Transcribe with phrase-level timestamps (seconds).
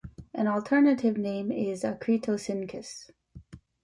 [0.33, 3.11] An alternative name is Acritoscincus.